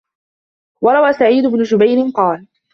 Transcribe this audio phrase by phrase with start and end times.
[0.81, 2.47] وَرَوَى سَعِيدُ بْنُ جُبَيْرٍ قَالَ